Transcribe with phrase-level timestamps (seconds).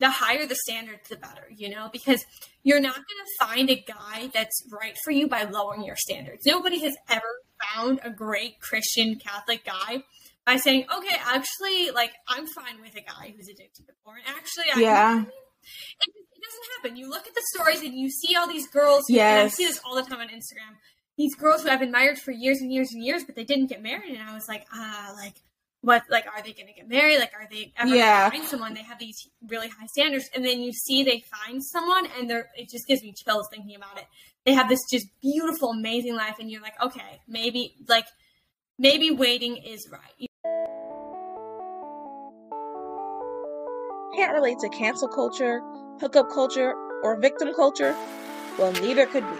[0.00, 2.24] the higher the standard, the better, you know, because
[2.62, 6.46] you're not going to find a guy that's right for you by lowering your standards.
[6.46, 7.22] Nobody has ever
[7.74, 10.02] found a great Christian Catholic guy
[10.46, 14.20] by saying, okay, actually, like, I'm fine with a guy who's addicted to porn.
[14.26, 15.20] Actually, I, yeah.
[15.20, 16.96] It, it, doesn't happen.
[16.96, 19.04] You look at the stories and you see all these girls.
[19.06, 19.52] Who, yes.
[19.52, 20.76] I see this all the time on Instagram.
[21.18, 23.82] These girls who I've admired for years and years and years, but they didn't get
[23.82, 24.18] married.
[24.18, 25.34] And I was like, ah, like,
[25.82, 27.18] what like are they going to get married?
[27.18, 28.28] Like are they ever yeah.
[28.28, 28.74] going to find someone?
[28.74, 32.50] They have these really high standards and then you see they find someone and they're
[32.56, 34.04] it just gives me chills thinking about it.
[34.44, 38.06] They have this just beautiful amazing life and you're like okay maybe like
[38.78, 40.28] maybe waiting is right.
[44.16, 45.60] Can't relate to cancel culture
[46.00, 47.94] hookup culture or victim culture.
[48.58, 49.38] Well neither could we.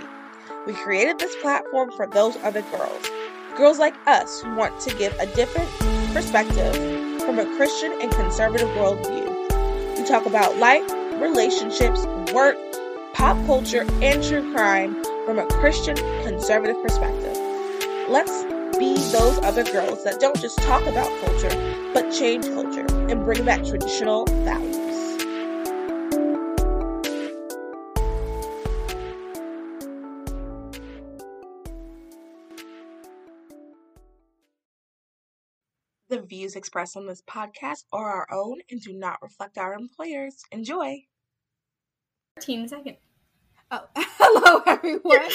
[0.66, 3.10] We created this platform for those other girls.
[3.56, 5.68] Girls like us who want to give a different
[6.12, 6.74] perspective
[7.22, 9.98] from a Christian and conservative worldview.
[9.98, 12.56] We talk about life, relationships, work,
[13.14, 17.36] pop culture, and true crime from a Christian conservative perspective.
[18.08, 18.44] Let's
[18.78, 23.44] be those other girls that don't just talk about culture, but change culture and bring
[23.44, 24.89] back traditional values.
[36.30, 40.44] Views expressed on this podcast are our own and do not reflect our employers.
[40.52, 41.04] Enjoy.
[42.36, 42.98] 13 seconds.
[43.72, 45.28] Oh, hello everyone.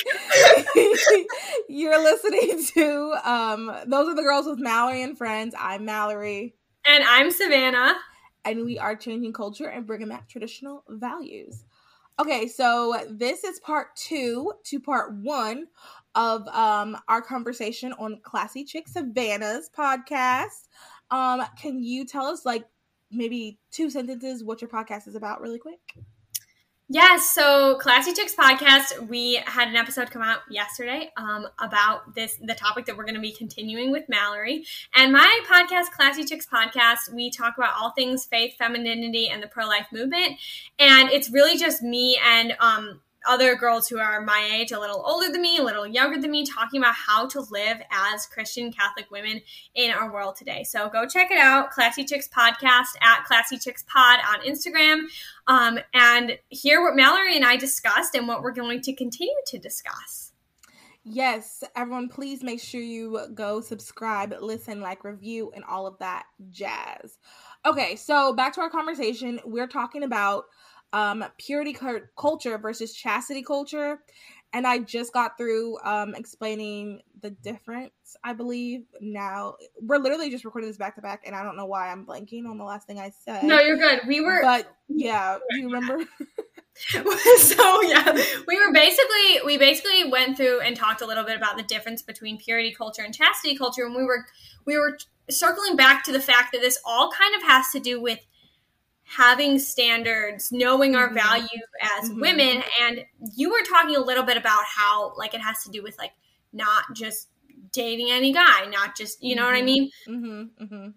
[1.69, 5.53] You're listening to um Those Other Girls with Mallory and Friends.
[5.59, 6.55] I'm Mallory.
[6.88, 7.95] And I'm Savannah.
[8.45, 11.66] And we are changing culture and bringing back traditional values.
[12.17, 15.67] Okay, so this is part two to part one
[16.16, 20.67] of um, our conversation on Classy Chick Savannah's podcast.
[21.11, 22.66] Um, can you tell us, like,
[23.11, 25.80] maybe two sentences what your podcast is about, really quick?
[26.88, 32.38] Yes, so Classy Chicks podcast, we had an episode come out yesterday um, about this
[32.44, 34.66] the topic that we're going to be continuing with Mallory.
[34.94, 39.47] And my podcast, Classy Chicks podcast, we talk about all things faith, femininity, and the
[39.47, 40.34] pro life movement.
[40.78, 45.03] And it's really just me and um, other girls who are my age, a little
[45.06, 48.72] older than me, a little younger than me, talking about how to live as Christian
[48.72, 49.41] Catholic women
[49.74, 50.63] in our world today.
[50.63, 55.06] So go check it out, Classy Chicks Podcast at Classy Chicks Pod on Instagram,
[55.47, 59.57] um, and hear what Mallory and I discussed and what we're going to continue to
[59.57, 60.31] discuss.
[61.07, 66.24] Yes, everyone, please make sure you go subscribe, listen, like, review, and all of that
[66.50, 67.19] jazz.
[67.63, 69.40] Okay, so back to our conversation.
[69.46, 70.46] We're talking about
[70.95, 71.78] um, purity
[72.17, 74.00] culture versus chastity culture.
[74.53, 77.91] And I just got through um, explaining the difference,
[78.23, 78.85] I believe.
[79.01, 82.06] Now, we're literally just recording this back to back, and I don't know why I'm
[82.06, 83.44] blanking on the last thing I said.
[83.44, 84.01] No, you're good.
[84.07, 84.39] We were.
[84.41, 86.06] But yeah, do you remember?
[87.38, 88.12] so yeah
[88.50, 92.01] we were basically we basically went through and talked a little bit about the difference
[92.01, 94.25] between purity culture and chastity culture and we were
[94.66, 94.97] we were
[95.29, 98.19] circling back to the fact that this all kind of has to do with
[99.05, 101.16] having standards, knowing our mm-hmm.
[101.16, 101.61] value
[101.99, 102.19] as mm-hmm.
[102.19, 102.63] women.
[102.81, 103.05] And
[103.35, 106.11] you were talking a little bit about how like it has to do with like
[106.51, 107.29] not just
[107.71, 109.51] dating any guy, not just you know mm-hmm.
[109.51, 109.65] what I mm-hmm.
[109.65, 109.91] mean?
[110.59, 110.63] Mm-hmm.
[110.63, 110.89] mm-hmm.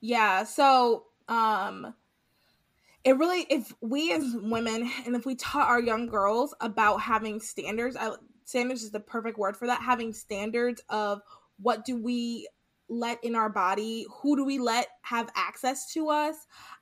[0.00, 0.44] Yeah.
[0.44, 1.94] So um
[3.04, 7.40] it really if we as women and if we taught our young girls about having
[7.40, 8.12] standards I,
[8.44, 11.20] standards is the perfect word for that having standards of
[11.60, 12.48] what do we
[12.92, 16.36] let in our body who do we let have access to us?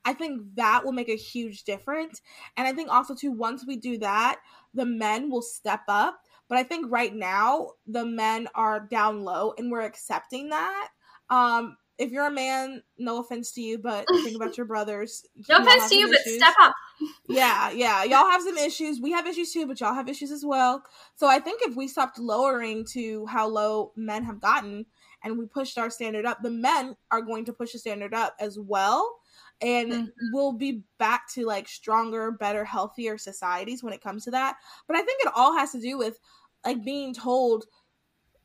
[0.05, 2.21] I think that will make a huge difference.
[2.57, 4.41] And i think also too once we do that
[4.75, 6.21] the men will step up.
[6.49, 10.89] But i think right now the men are down low and we're accepting that.
[11.29, 15.25] Um if you're a man no offense to you but think about your brothers.
[15.49, 16.19] No offense to you issues.
[16.25, 16.75] but step up.
[17.29, 19.01] Yeah yeah y'all have some issues.
[19.01, 20.83] We have issues too but y'all have issues as well.
[21.17, 24.87] So i think if we stopped lowering to how low men have gotten
[25.23, 28.35] and we pushed our standard up, the men are going to push the standard up
[28.41, 29.19] as well.
[29.61, 30.09] And mm-hmm.
[30.33, 34.57] we'll be back to like stronger, better, healthier societies when it comes to that.
[34.89, 36.19] But I think it all has to do with
[36.65, 37.67] like being told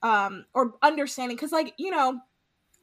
[0.01, 2.19] um or understanding because like you know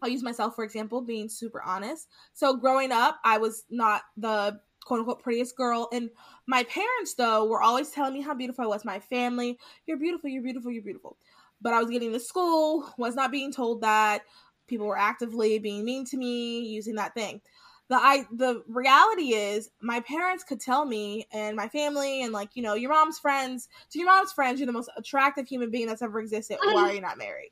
[0.02, 2.08] I'll use myself for example, being super honest.
[2.32, 5.88] So growing up, I was not the quote unquote prettiest girl.
[5.92, 6.10] And
[6.46, 8.84] my parents, though, were always telling me how beautiful I was.
[8.84, 11.16] My family, you're beautiful, you're beautiful, you're beautiful
[11.62, 14.22] but I was getting to school, was not being told that.
[14.66, 17.40] People were actively being mean to me, using that thing.
[17.88, 22.50] the I the reality is my parents could tell me and my family and like
[22.54, 25.86] you know your mom's friends to your mom's friends you're the most attractive human being
[25.86, 26.58] that's ever existed.
[26.62, 27.50] Why are you not married?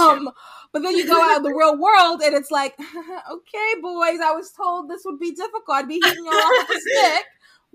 [0.00, 0.30] Um,
[0.72, 2.74] but then you go out in the real world and it's like,
[3.32, 5.76] okay, boys, I was told this would be difficult.
[5.76, 7.24] I'd be hitting you all with a stick.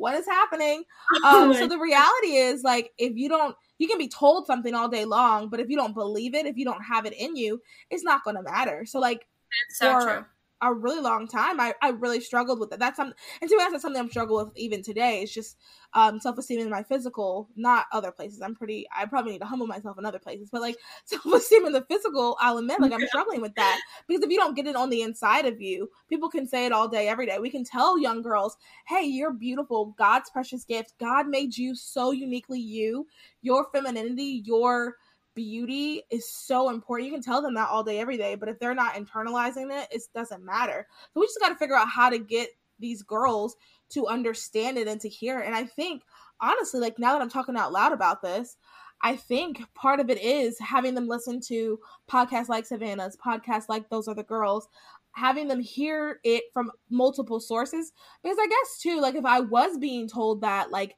[0.01, 0.83] What is happening?
[1.23, 4.87] Um, so the reality is like if you don't you can be told something all
[4.87, 7.61] day long, but if you don't believe it, if you don't have it in you,
[7.91, 8.85] it's not gonna matter.
[8.85, 9.27] So like
[9.67, 10.25] It's so for true.
[10.61, 12.79] A really long time, I, I really struggled with it.
[12.79, 15.21] That's something and to be honest, that's something I'm struggling with even today.
[15.21, 15.57] It's just
[15.93, 18.41] um self esteem in my physical, not other places.
[18.41, 21.65] I'm pretty I probably need to humble myself in other places, but like self esteem
[21.65, 23.79] in the physical, I'll admit like I'm struggling with that.
[24.07, 26.71] Because if you don't get it on the inside of you, people can say it
[26.71, 27.39] all day, every day.
[27.39, 28.57] We can tell young girls,
[28.87, 30.93] hey, you're beautiful, God's precious gift.
[30.99, 33.07] God made you so uniquely you.
[33.41, 34.97] Your femininity, your
[35.35, 37.07] beauty is so important.
[37.07, 39.87] You can tell them that all day, every day, but if they're not internalizing it,
[39.91, 40.87] it doesn't matter.
[41.13, 42.49] So we just got to figure out how to get
[42.79, 43.55] these girls
[43.89, 45.45] to understand it and to hear it.
[45.45, 46.03] And I think,
[46.39, 48.57] honestly, like now that I'm talking out loud about this,
[49.03, 51.79] I think part of it is having them listen to
[52.09, 54.67] podcasts like Savannah's, podcasts like Those Other Girls,
[55.13, 57.91] having them hear it from multiple sources.
[58.23, 60.95] Because I guess, too, like if I was being told that, like,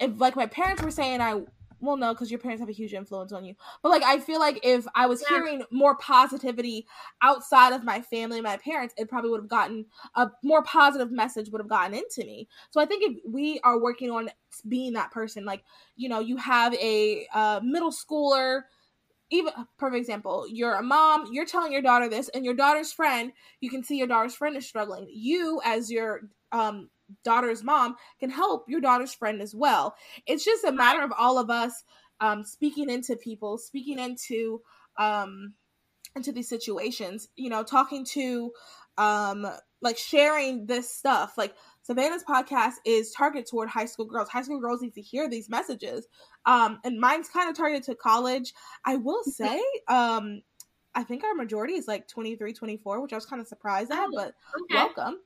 [0.00, 1.42] if like my parents were saying I
[1.80, 3.54] well no because your parents have a huge influence on you.
[3.82, 5.28] But like i feel like if i was Yeah.
[5.28, 6.86] hearing more positivity
[7.22, 11.10] outside of my family and my parents it probably would have gotten a more positive
[11.10, 12.48] message would have gotten into me.
[12.70, 14.30] So i think if we are working on
[14.66, 15.62] being that person like
[15.96, 18.62] you know you have a uh, middle schooler
[19.30, 23.32] even perfect example you're a mom you're telling your daughter this and your daughter's friend
[23.60, 25.06] you can see your daughter's friend is struggling.
[25.10, 26.22] You as your
[26.52, 26.88] um
[27.24, 29.94] daughter's mom can help your daughter's friend as well.
[30.26, 31.84] It's just a matter of all of us
[32.20, 34.60] um speaking into people speaking into
[34.96, 35.54] um
[36.16, 38.50] into these situations you know talking to
[38.96, 39.46] um
[39.80, 41.38] like sharing this stuff.
[41.38, 44.28] Like savannah's podcast is targeted toward high school girls.
[44.28, 46.06] High school girls need to hear these messages.
[46.46, 48.52] Um and mine's kind of targeted to college.
[48.84, 50.42] I will say um
[50.98, 53.98] i think our majority is like 23 24 which i was kind of surprised at
[53.98, 54.74] Oh, but Okay.
[54.74, 55.16] welcome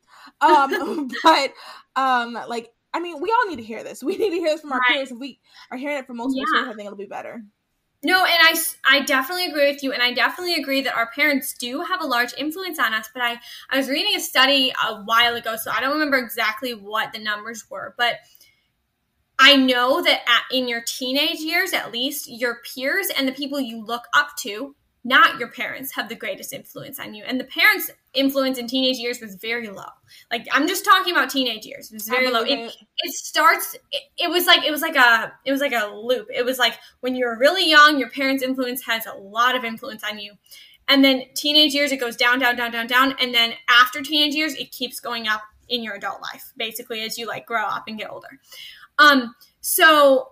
[0.40, 1.52] um but
[1.96, 4.60] um like i mean we all need to hear this we need to hear this
[4.60, 4.96] from our Right.
[4.98, 5.40] peers if we
[5.70, 6.52] are hearing it from multiple Yeah.
[6.52, 7.42] sources i think it'll be better
[8.04, 8.54] No, and I,
[8.84, 12.06] I definitely agree with you, and I definitely agree that our parents do have a
[12.06, 13.08] large influence on us.
[13.14, 13.36] But I,
[13.70, 17.20] I was reading a study a while ago, so I don't remember exactly what the
[17.20, 18.16] numbers were, but
[19.38, 23.60] I know that at, in your teenage years, at least, your peers and the people
[23.60, 24.74] you look up to,
[25.04, 27.24] not your parents, have the greatest influence on you.
[27.24, 29.90] And the parents' influence in teenage years was very low.
[30.30, 32.42] Like I'm just talking about teenage years; it was very low.
[32.42, 35.86] It, it starts it, it was like it was like a it was like a
[35.86, 39.64] loop it was like when you're really young your parents influence has a lot of
[39.64, 40.32] influence on you
[40.88, 44.34] and then teenage years it goes down down down down down and then after teenage
[44.34, 47.84] years it keeps going up in your adult life basically as you like grow up
[47.86, 48.28] and get older
[48.98, 50.28] um so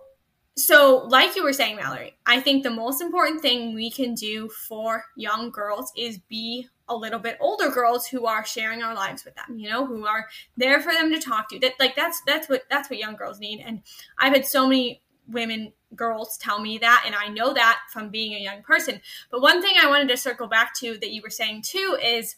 [0.65, 4.49] so like you were saying mallory i think the most important thing we can do
[4.49, 9.23] for young girls is be a little bit older girls who are sharing our lives
[9.23, 10.27] with them you know who are
[10.57, 11.59] there for them to talk to.
[11.59, 13.61] That like that's that's what that's what young girls need.
[13.65, 13.81] And
[14.17, 18.33] i've had so many women girls tell me that and i know that from being
[18.33, 19.01] a young person.
[19.29, 22.35] But one thing i wanted to circle back to that you were saying too is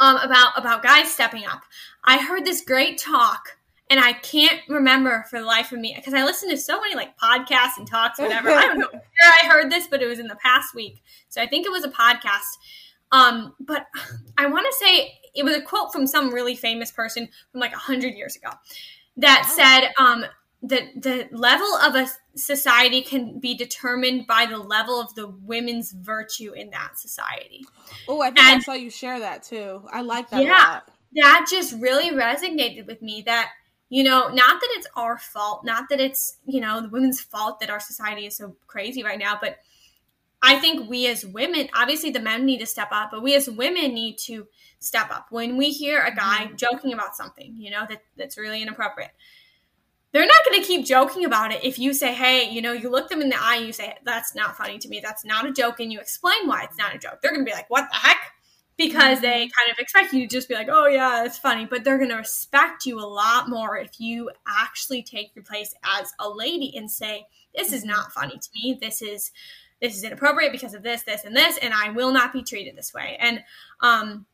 [0.00, 1.62] um, about about guys stepping up.
[2.04, 3.58] I heard this great talk
[3.90, 6.94] and i can't remember for the life of me because i listen to so many
[6.94, 10.18] like podcasts and talks whatever i don't know where i heard this but it was
[10.18, 12.58] in the past week so i think it was a podcast
[13.12, 13.86] um, but
[14.36, 17.72] I want to say it was a quote from some really famous person from like
[17.72, 18.50] a hundred years ago
[19.18, 19.54] that Wow.
[19.96, 20.24] said um,
[20.64, 25.92] that the level of a society can be determined by the level of the women's
[25.92, 27.64] virtue in that society.
[28.08, 30.52] oh i think i saw you share that too i like that a Yeah.
[30.52, 33.50] lot That just really resonated with me that
[33.88, 37.60] you know, not that it's our fault, not that it's, you know, the women's fault
[37.60, 39.58] that our society is so crazy right now, but
[40.42, 43.48] I think we as women, obviously the men need to step up, but we as
[43.48, 44.46] women need to
[44.80, 45.26] step up.
[45.30, 46.56] When we hear a guy mm-hmm.
[46.56, 49.12] joking about something, you know, that that's really inappropriate.
[50.12, 52.88] They're not going to keep joking about it if you say, "Hey, you know, you
[52.90, 55.00] look them in the eye and you say, "That's not funny to me.
[55.02, 57.18] That's not a joke." And you explain why it's not a joke.
[57.20, 58.18] They're going to be like, "What the heck?"
[58.76, 61.82] Because they kind of expect you to just be like, "Oh yeah, it's funny," but
[61.82, 66.12] they're going to respect you a lot more if you actually take your place as
[66.18, 68.78] a lady and say, "This is not funny to me.
[68.78, 69.30] This is
[69.80, 72.76] this is inappropriate because of this, this, and this, and I will not be treated
[72.76, 73.42] this way." And
[73.80, 74.26] um,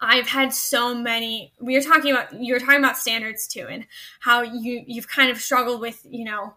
[0.00, 1.52] I've had so many.
[1.60, 3.86] We were talking about you were talking about standards too, and
[4.20, 6.54] how you you've kind of struggled with you know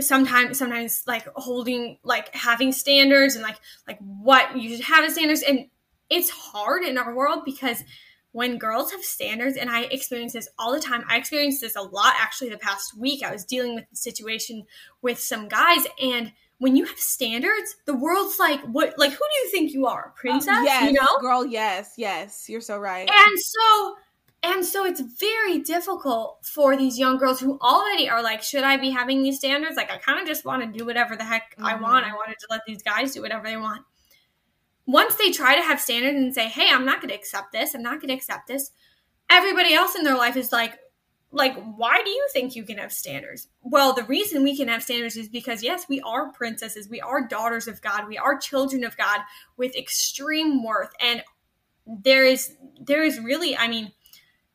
[0.00, 5.14] sometimes sometimes like holding like having standards and like like what you should have as
[5.14, 5.66] standards and
[6.14, 7.82] it's hard in our world because
[8.32, 11.82] when girls have standards, and I experience this all the time, I experienced this a
[11.82, 13.22] lot actually the past week.
[13.22, 14.64] I was dealing with the situation
[15.02, 18.94] with some guys, and when you have standards, the world's like, what?
[18.98, 20.48] Like, who do you think you are, princess?
[20.48, 21.46] Uh, yes, you know, girl.
[21.46, 23.08] Yes, yes, you're so right.
[23.08, 23.96] And so,
[24.42, 28.78] and so, it's very difficult for these young girls who already are like, should I
[28.78, 29.76] be having these standards?
[29.76, 31.66] Like, I kind of just want to do whatever the heck mm-hmm.
[31.66, 32.04] I want.
[32.04, 33.82] I wanted to let these guys do whatever they want.
[34.86, 37.74] Once they try to have standards and say, hey, I'm not going to accept this.
[37.74, 38.70] I'm not going to accept this.
[39.30, 40.78] Everybody else in their life is like,
[41.34, 44.82] like why do you think you can have standards well the reason we can have
[44.82, 48.84] standards is because yes we are princesses we are daughters of god we are children
[48.84, 49.18] of god
[49.56, 51.22] with extreme worth and
[51.86, 53.90] there is there is really i mean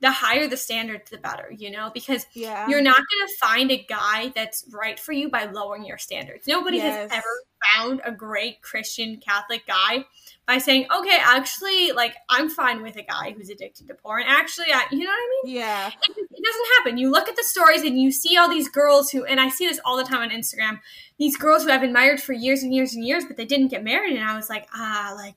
[0.02, 2.68] the higher the standard the better you know because yeah.
[2.68, 6.48] you're not going to find a guy that's right for you by lowering your standards
[6.48, 7.12] nobody yes.
[7.12, 10.06] has ever found a great christian catholic guy
[10.50, 14.24] by saying, okay, actually, like I'm fine with a guy who's addicted to porn.
[14.26, 15.56] Actually, I, you know what I mean?
[15.56, 15.88] Yeah.
[15.90, 16.98] It, it, doesn't happen.
[16.98, 19.68] You look at the stories and you see all these girls who, and I see
[19.68, 20.80] this all the time on Instagram,
[21.20, 23.84] these girls who I've admired for years and years and years, but they didn't get
[23.84, 24.16] married.
[24.16, 25.36] And I was like, ah, like,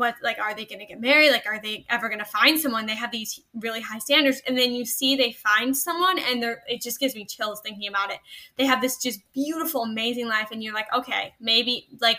[0.00, 1.30] what, like, are they going to get married?
[1.30, 2.86] Like, are they ever going to find someone?
[2.86, 4.42] They have these really high standards.
[4.46, 7.88] And then you see they find someone and they're, it just gives me chills thinking
[7.88, 8.18] about it.
[8.56, 10.48] They have this just beautiful, amazing life.
[10.50, 12.18] And you're like, okay, maybe, like,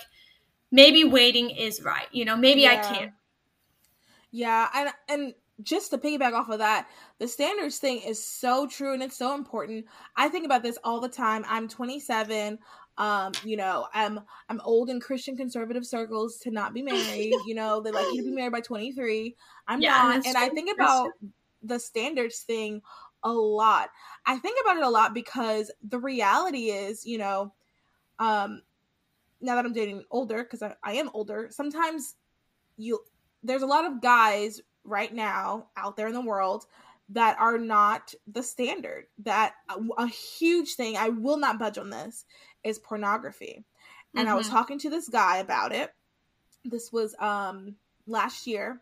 [0.71, 2.07] maybe waiting is right.
[2.11, 2.71] You know, maybe yeah.
[2.71, 3.11] I can't.
[4.31, 6.88] Yeah, and and just to piggyback off of that,
[7.19, 9.85] the standards thing is so true and it's so important.
[10.15, 11.45] I think about this all the time.
[11.47, 12.57] I'm 27.
[12.98, 14.19] Um, you know, I'm
[14.50, 17.33] I'm old in Christian conservative circles to not be married.
[17.45, 19.36] you know, they like you to be married by 23.
[19.67, 20.38] I'm yeah, not, and.
[20.38, 21.12] I think about
[21.63, 22.81] the standards thing
[23.24, 23.89] a lot.
[24.25, 27.53] I think about it a lot because the reality is, you know,
[28.19, 28.62] um,
[29.41, 32.15] now that I'm dating older, because I, I am older, sometimes
[32.77, 33.00] you
[33.43, 36.65] there's a lot of guys right now out there in the world
[37.10, 39.05] that are not the standard.
[39.24, 42.25] That a, a huge thing, I will not budge on this,
[42.63, 43.63] is pornography.
[44.15, 44.34] And mm-hmm.
[44.34, 44.56] I was mm-hmm.
[44.56, 45.94] talking to this guy about it.
[46.63, 47.75] This was um
[48.08, 48.82] last year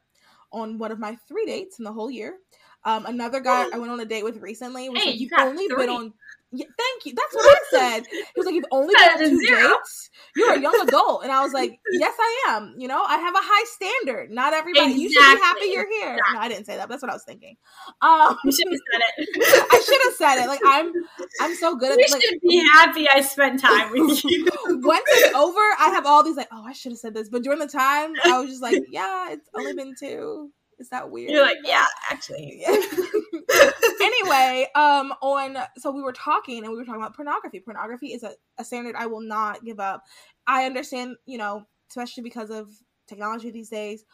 [0.51, 2.38] on one of my three dates in the whole year.
[2.86, 5.67] Um, another guy I went on a date with recently was hey, like, "You've only
[5.67, 5.86] three.
[5.86, 6.13] been on
[6.51, 7.13] yeah, thank you.
[7.15, 8.07] That's what I said.
[8.12, 9.69] He was like, You've only been on two zero.
[9.69, 10.09] dates.
[10.36, 11.24] You're a young adult.
[11.24, 12.74] And I was like, Yes, I am.
[12.75, 14.31] You know, I have a high standard.
[14.31, 14.86] Not everybody.
[14.86, 15.03] Exactly.
[15.03, 16.13] You should be happy you're here.
[16.13, 16.33] Exactly.
[16.33, 16.89] No, I didn't say that.
[16.89, 17.55] that's what I was thinking.
[18.01, 19.67] Um, you should have said it.
[19.71, 20.48] I should have said it.
[20.48, 20.91] Like I'm,
[21.39, 22.00] I'm so good at.
[22.00, 24.48] You like, should be happy I spent time with you.
[24.81, 27.29] Once it's over, I have all these like, oh, I should have said this.
[27.29, 30.51] But during the time, I was just like, yeah, it's only been two.
[30.79, 31.31] Is that weird?
[31.31, 32.63] You're like, yeah, actually.
[34.01, 37.59] anyway, um, on so we were talking and we were talking about pornography.
[37.59, 40.03] Pornography is a, a standard I will not give up.
[40.48, 42.69] I understand, you know, especially because of
[43.07, 44.05] technology these days,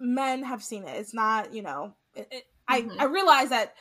[0.00, 0.96] men have seen it.
[0.96, 2.98] It's not, you know, it, it, mm-hmm.
[2.98, 3.74] I I realize that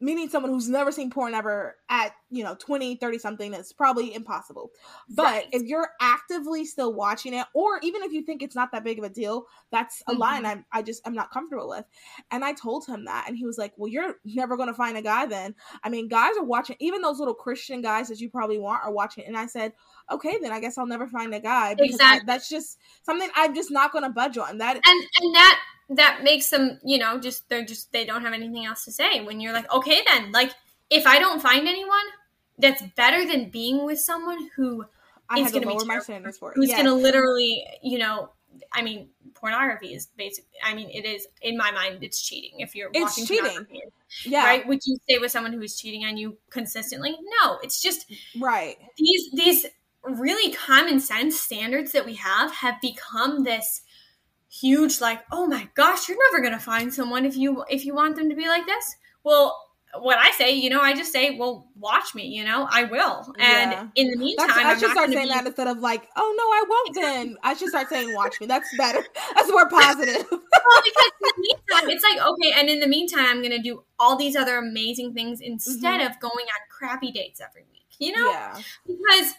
[0.00, 4.14] meeting someone who's never seen porn ever at you know 20 30 something is probably
[4.14, 4.70] impossible
[5.08, 5.46] but right.
[5.52, 8.98] if you're actively still watching it or even if you think it's not that big
[8.98, 10.20] of a deal that's a mm-hmm.
[10.20, 11.84] line i'm i just i'm not comfortable with
[12.30, 14.96] and i told him that and he was like well you're never going to find
[14.96, 18.30] a guy then i mean guys are watching even those little christian guys that you
[18.30, 19.72] probably want are watching and i said
[20.10, 22.20] okay then i guess i'll never find a guy exactly.
[22.20, 24.84] I, that's just something i'm just not going to budge on that and
[25.20, 25.60] and that
[25.90, 29.20] that makes them, you know, just they're just they don't have anything else to say.
[29.20, 30.52] When you're like, okay, then, like,
[30.90, 32.04] if I don't find anyone
[32.58, 34.84] that's better than being with someone who
[35.28, 36.76] I is going to lower my standards for, who's yes.
[36.76, 38.30] going to literally, you know,
[38.72, 40.50] I mean, pornography is basically.
[40.62, 42.60] I mean, it is in my mind, it's cheating.
[42.60, 43.66] If you're it's watching cheating,
[44.26, 44.66] yeah, right?
[44.66, 47.16] Would you stay with someone who is cheating on you consistently?
[47.40, 48.76] No, it's just right.
[48.98, 49.66] These these
[50.04, 53.82] really common sense standards that we have have become this
[54.50, 57.94] huge like oh my gosh you're never going to find someone if you if you
[57.94, 59.58] want them to be like this well
[59.96, 63.32] what I say, you know, I just say, well, watch me, you know, I will.
[63.38, 63.86] And yeah.
[63.94, 65.34] in the meantime, That's, I I'm should start saying be...
[65.34, 67.36] that instead of like, oh no, I won't then.
[67.42, 68.46] I should start saying, watch me.
[68.46, 69.04] That's better.
[69.34, 70.26] That's more positive.
[70.30, 70.40] well,
[70.84, 73.82] because in the meantime, it's like, okay, and in the meantime, I'm going to do
[73.98, 76.10] all these other amazing things instead mm-hmm.
[76.10, 78.30] of going on crappy dates every week, you know?
[78.30, 78.60] Yeah.
[78.86, 79.34] Because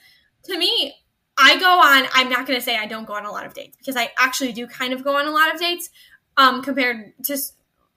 [0.50, 0.94] to me,
[1.38, 3.54] I go on, I'm not going to say I don't go on a lot of
[3.54, 5.90] dates because I actually do kind of go on a lot of dates
[6.38, 7.38] um, compared to,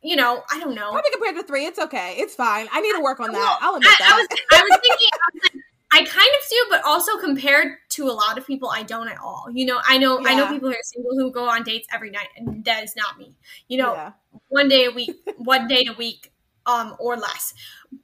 [0.02, 0.90] you know, I don't know.
[0.92, 2.14] Probably compared to three, it's okay.
[2.18, 2.68] It's fine.
[2.73, 3.59] I need to work on that.
[3.61, 4.12] I'll admit I, that.
[4.12, 5.62] I was, I was thinking, I, was like,
[5.94, 9.18] I kind of do, but also compared to a lot of people, I don't at
[9.18, 9.49] all.
[9.52, 10.30] You know, I know, yeah.
[10.30, 12.97] I know people who are single who go on dates every night, and that is
[12.97, 13.35] not me.
[13.68, 14.12] You know, yeah.
[14.49, 16.32] one day a week, one day a week,
[16.64, 17.52] um, or less.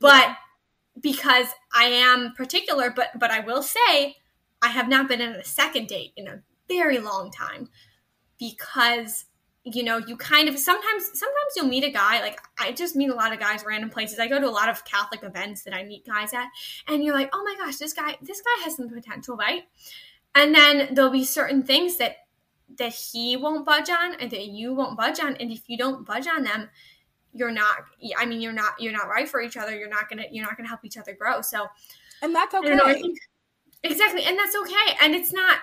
[0.00, 0.34] But yeah.
[1.00, 4.16] because I am particular, but but I will say
[4.62, 7.68] I have not been on a second date in a very long time
[8.38, 9.24] because
[9.64, 13.10] you know, you kind of sometimes sometimes you'll meet a guy like I just meet
[13.10, 14.18] a lot of guys random places.
[14.18, 16.46] I go to a lot of Catholic events that I meet guys at,
[16.86, 19.64] and you're like, oh my gosh, this guy this guy has some potential, right?
[20.34, 22.16] And then there'll be certain things that
[22.78, 26.06] that he won't budge on and that you won't budge on, and if you don't
[26.06, 26.68] budge on them,
[27.32, 27.84] you're not.
[28.16, 29.76] I mean, you're not you're not right for each other.
[29.76, 31.42] You're not gonna you're not gonna help each other grow.
[31.42, 31.66] So,
[32.22, 32.78] and that's okay.
[33.82, 35.58] Exactly, and that's okay, and it's not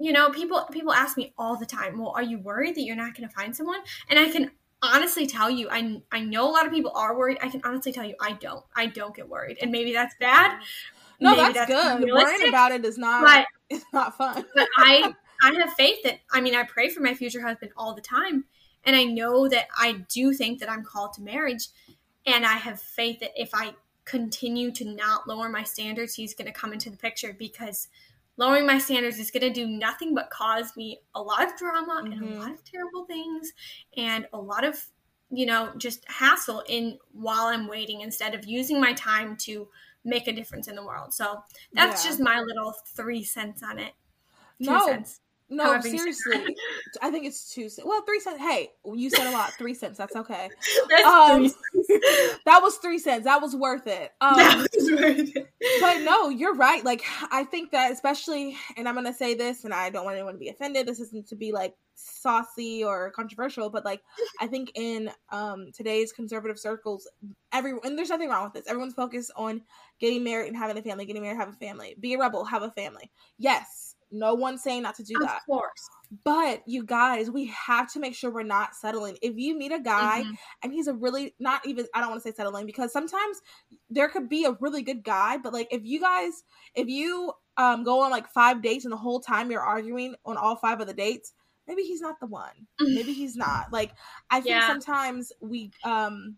[0.00, 2.96] you know, people people ask me all the time, "Well, are you worried that you're
[2.96, 4.50] not going to find someone?" And I can
[4.82, 7.38] honestly tell you, I I know a lot of people are worried.
[7.42, 8.64] I can honestly tell you, I don't.
[8.74, 10.58] I don't get worried, and maybe that's bad.
[11.20, 12.10] No, that's, that's, good.
[12.10, 13.22] Worrying about it is not.
[13.22, 14.42] But, it's not fun.
[14.54, 17.94] but I I have faith that I mean I pray for my future husband all
[17.94, 18.46] the time,
[18.84, 21.68] and I know that I do think that I'm called to marriage,
[22.24, 26.46] and I have faith that if I continue to not lower my standards, he's going
[26.46, 27.88] to come into the picture because
[28.40, 32.02] lowering my standards is going to do nothing but cause me a lot of drama
[32.02, 32.12] mm-hmm.
[32.12, 32.40] and a mm-hmm.
[32.40, 33.52] lot of terrible things
[33.96, 34.82] and a lot of
[35.30, 39.68] you know just hassle in while i'm waiting instead of using my time to
[40.04, 41.42] make a difference in the world so
[41.74, 42.10] that's yeah.
[42.10, 43.92] just my little three cents on it
[44.58, 45.20] two no cents.
[45.52, 46.56] No, seriously.
[47.02, 47.86] I think it's two cents.
[47.86, 48.38] Well, three cents.
[48.38, 49.52] Hey, you said a lot.
[49.54, 49.98] Three cents.
[49.98, 50.48] That's okay.
[50.88, 51.42] That's um,
[52.46, 53.24] that was three cents.
[53.24, 54.12] That was worth it.
[54.20, 55.48] Um, that was worth it.
[55.80, 56.84] But no, you're right.
[56.84, 57.02] Like,
[57.32, 60.34] I think that especially, and I'm going to say this, and I don't want anyone
[60.34, 60.86] to be offended.
[60.86, 64.02] This isn't to be like saucy or controversial, but like,
[64.40, 67.08] I think in um, today's conservative circles,
[67.52, 68.68] everyone, and there's nothing wrong with this.
[68.68, 69.62] Everyone's focused on
[69.98, 72.62] getting married and having a family, getting married, have a family, be a rebel, have
[72.62, 73.10] a family.
[73.36, 75.38] Yes no one's saying not to do of that.
[75.38, 75.88] Of course.
[76.24, 79.16] But you guys, we have to make sure we're not settling.
[79.22, 80.32] If you meet a guy mm-hmm.
[80.62, 83.40] and he's a really not even I don't want to say settling because sometimes
[83.88, 86.42] there could be a really good guy, but like if you guys
[86.74, 90.36] if you um go on like five dates and the whole time you're arguing on
[90.36, 91.32] all five of the dates,
[91.68, 92.66] maybe he's not the one.
[92.80, 92.94] Mm-hmm.
[92.94, 93.72] maybe he's not.
[93.72, 93.92] Like
[94.30, 94.66] I think yeah.
[94.66, 96.36] sometimes we um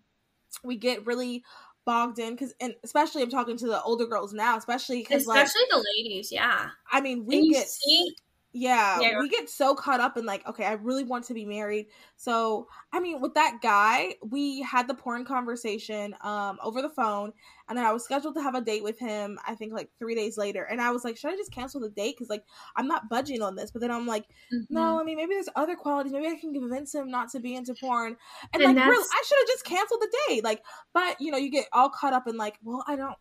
[0.63, 1.45] we get really
[1.85, 5.45] bogged in because and especially i'm talking to the older girls now especially because like,
[5.45, 6.69] especially like, the ladies yeah.
[6.91, 8.15] I mean we get see
[8.55, 11.47] yeah, yeah, we get so caught up in like, okay, I really want to be
[11.47, 11.87] married.
[12.17, 17.33] So, I mean, with that guy, we had the porn conversation um over the phone,
[17.69, 19.39] and then I was scheduled to have a date with him.
[19.47, 21.89] I think like three days later, and I was like, should I just cancel the
[21.89, 22.17] date?
[22.17, 22.45] Because like
[22.77, 23.71] I'm not budging on this.
[23.71, 24.65] But then I'm like, mm-hmm.
[24.69, 26.13] no, I mean maybe there's other qualities.
[26.13, 28.17] Maybe I can convince him not to be into porn.
[28.53, 30.45] And, and like, really, I should have just canceled the date.
[30.45, 30.63] Like,
[30.93, 33.17] but you know, you get all caught up in like, well, I don't.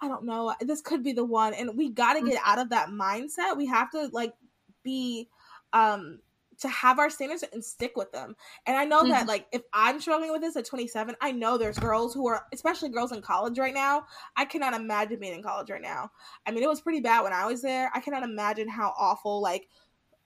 [0.00, 0.52] I don't know.
[0.60, 1.54] This could be the one.
[1.54, 2.50] And we got to get mm-hmm.
[2.50, 3.56] out of that mindset.
[3.56, 4.34] We have to like
[4.84, 5.28] be
[5.72, 6.20] um
[6.60, 8.36] to have our standards and stick with them.
[8.66, 9.10] And I know mm-hmm.
[9.10, 12.46] that like if I'm struggling with this at 27, I know there's girls who are
[12.52, 14.04] especially girls in college right now.
[14.36, 16.10] I cannot imagine being in college right now.
[16.46, 17.90] I mean, it was pretty bad when I was there.
[17.94, 19.68] I cannot imagine how awful like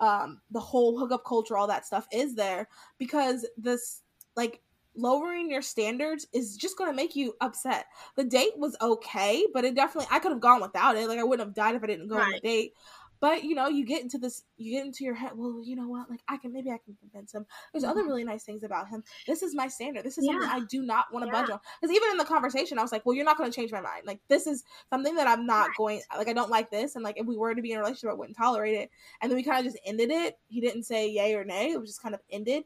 [0.00, 2.68] um the whole hookup culture all that stuff is there
[2.98, 4.02] because this
[4.36, 4.60] like
[4.98, 7.86] lowering your standards is just going to make you upset.
[8.16, 11.08] The date was okay, but it definitely I could have gone without it.
[11.08, 12.26] Like I wouldn't have died if I didn't go right.
[12.26, 12.72] on the date.
[13.20, 15.32] But you know, you get into this, you get into your head.
[15.34, 16.10] Well, you know what?
[16.10, 17.46] Like, I can maybe I can convince him.
[17.72, 18.08] There's other mm-hmm.
[18.08, 19.02] really nice things about him.
[19.26, 20.04] This is my standard.
[20.04, 20.32] This is yeah.
[20.32, 21.40] something I do not want to yeah.
[21.40, 21.60] budge on.
[21.80, 23.80] Because even in the conversation, I was like, well, you're not going to change my
[23.80, 24.02] mind.
[24.06, 25.76] Like, this is something that I'm not right.
[25.76, 26.02] going.
[26.16, 28.10] Like, I don't like this, and like, if we were to be in a relationship,
[28.10, 28.90] I wouldn't tolerate it.
[29.20, 30.38] And then we kind of just ended it.
[30.48, 31.72] He didn't say yay or nay.
[31.72, 32.64] It was just kind of ended.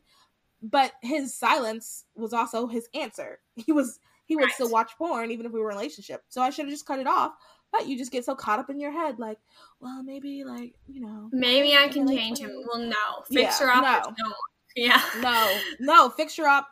[0.63, 3.41] But his silence was also his answer.
[3.57, 4.53] He was he would right.
[4.53, 6.23] still watch porn even if we were in a relationship.
[6.29, 7.33] So I should have just cut it off
[7.73, 9.39] but you just get so caught up in your head, like,
[9.81, 12.63] well, maybe, like, you know, maybe I can change him.
[12.69, 14.15] Well, no, fix yeah, her up.
[14.19, 14.33] No.
[14.77, 16.69] Yeah, no, no, fix her up.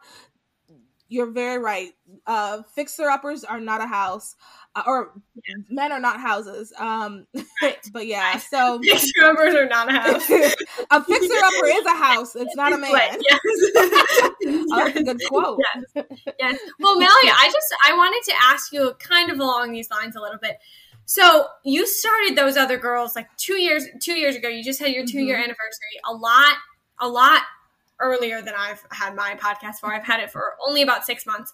[1.09, 1.91] You're very right.
[2.25, 4.37] Uh, fixer uppers are not a house,
[4.77, 5.57] uh, or yeah.
[5.69, 6.73] men are not houses.
[6.79, 7.27] Um,
[7.61, 7.79] right.
[7.93, 10.31] but yeah, so fixer uppers are not a house.
[10.91, 12.37] a fixer upper is a house.
[12.37, 12.93] It's not a man.
[12.93, 13.41] Yes.
[13.45, 15.59] oh, that's a good quote.
[15.95, 16.05] Yes.
[16.39, 16.59] yes.
[16.79, 20.21] Well, Melia, I just I wanted to ask you kind of along these lines a
[20.21, 20.59] little bit.
[21.11, 24.49] So you started those other girls like two years two years ago.
[24.49, 25.43] You just had your two year mm-hmm.
[25.43, 25.99] anniversary.
[26.09, 26.55] A lot,
[27.01, 27.43] a lot
[27.99, 29.93] earlier than I've had my podcast for.
[29.93, 31.53] I've had it for only about six months.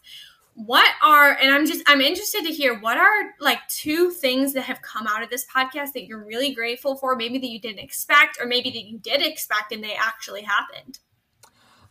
[0.56, 4.64] What are and I'm just I'm interested to hear what are like two things that
[4.64, 7.82] have come out of this podcast that you're really grateful for, maybe that you didn't
[7.82, 10.98] expect, or maybe that you did expect and they actually happened.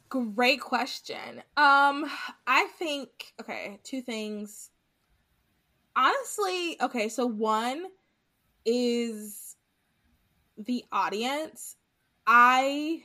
[0.09, 1.41] Great question.
[1.57, 2.05] Um,
[2.45, 4.69] I think okay, two things
[5.95, 7.85] honestly, okay, so one
[8.65, 9.55] is
[10.57, 11.75] the audience.
[12.25, 13.03] I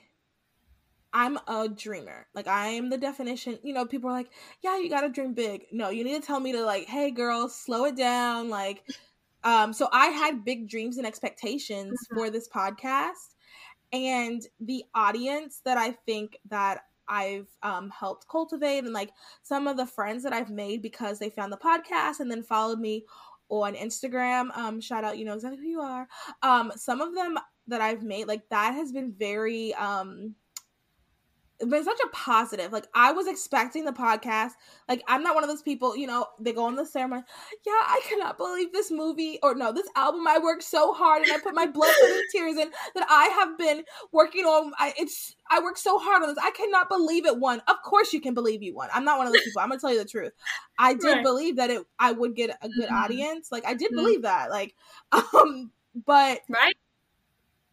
[1.13, 2.27] I'm a dreamer.
[2.35, 3.59] Like I am the definition.
[3.63, 4.31] You know, people are like,
[4.63, 7.11] "Yeah, you got to dream big." No, you need to tell me to like, "Hey
[7.11, 8.85] girl, slow it down." Like
[9.43, 12.19] um so I had big dreams and expectations mm-hmm.
[12.19, 13.35] for this podcast
[13.93, 19.11] and the audience that I think that I've um, helped cultivate and like
[19.43, 22.79] some of the friends that I've made because they found the podcast and then followed
[22.79, 23.05] me
[23.51, 24.57] on Instagram.
[24.57, 26.09] Um, shout out, you know exactly who you are.
[26.43, 30.35] Um, some of them that I've made, like that has been very um
[31.69, 32.73] been such a positive.
[32.73, 34.53] Like I was expecting the podcast.
[34.89, 37.23] Like I'm not one of those people, you know, they go on the ceremony.
[37.67, 41.33] Yeah, I cannot believe this movie or no, this album I worked so hard and
[41.33, 44.73] I put my blood, sweat, and tears in that I have been working on.
[44.79, 46.39] I it's I worked so hard on this.
[46.43, 47.61] I cannot believe it won.
[47.69, 48.89] Of course you can believe you won.
[48.95, 49.61] I'm not one of those people.
[49.61, 50.33] I'm gonna tell you the truth.
[50.79, 51.23] I did Right.
[51.23, 53.05] believe that it I would get a good Mhm.
[53.05, 53.53] audience.
[53.53, 53.97] Like I did Mhm.
[53.97, 54.51] believe that.
[54.51, 54.75] Like
[55.13, 55.73] um
[56.07, 56.75] but Right?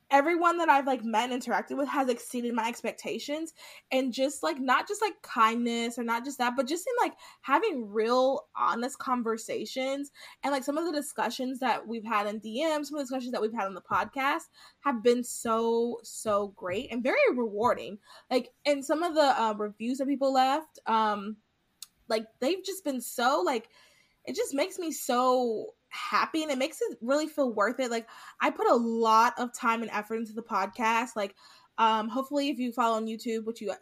[0.10, 3.54] Everyone that I've like met and interacted with has exceeded my expectations.
[3.92, 7.18] And just like not just like kindness or not just that but just in like
[7.42, 10.12] having real honest conversations.
[10.44, 13.32] And like some of the discussions that we've had in DMs some of the discussions
[13.32, 14.44] that we've had on the podcast
[14.82, 17.98] have been so so great and very rewarding.
[18.32, 21.38] Like and some of the uh, reviews that people left um
[22.10, 23.70] like they've just been so like
[24.28, 28.08] it just makes me so happy and it makes it really feel worth it like
[28.42, 31.16] I put a lot of time and effort into the podcast.
[31.16, 31.36] Like,
[31.78, 33.74] um, hopefully, if you follow on YouTube, which you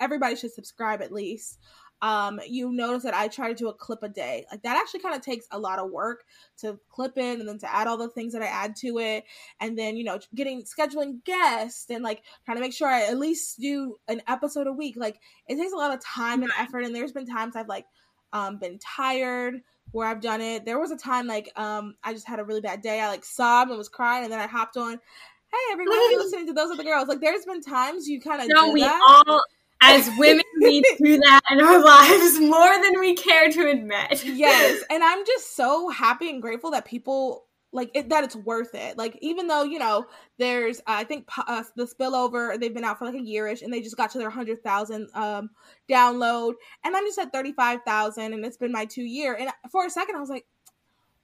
[0.00, 1.58] everybody should subscribe at least,
[2.02, 4.44] um, you notice that I try to do a clip a day.
[4.50, 6.24] Like that actually kind of takes a lot of work
[6.58, 9.24] to clip in and then to add all the things that I add to it,
[9.60, 13.18] and then you know getting scheduling guests and like trying to make sure I at
[13.18, 14.96] least do an episode a week.
[14.96, 17.86] Like it takes a lot of time and effort, and there's been times I've like
[18.32, 20.64] um been tired where I've done it.
[20.64, 23.00] There was a time like um I just had a really bad day.
[23.00, 24.92] I like sobbed and was crying, and then I hopped on.
[24.92, 27.08] Hey everyone, you're listening to those other girls.
[27.08, 29.00] Like there's been times you kind of No, we that.
[29.28, 29.42] all,
[29.80, 34.24] as women, we do that in our lives more than we care to admit.
[34.24, 37.45] yes, and I'm just so happy and grateful that people
[37.76, 38.96] like it, that it's worth it.
[38.98, 40.06] Like even though you know
[40.38, 43.72] there's uh, I think uh, the spillover they've been out for like a yearish and
[43.72, 45.50] they just got to their hundred thousand um
[45.88, 49.50] download and I'm just at thirty five thousand and it's been my two year and
[49.70, 50.46] for a second I was like,